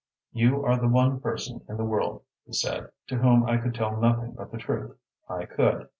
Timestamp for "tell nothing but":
3.75-4.51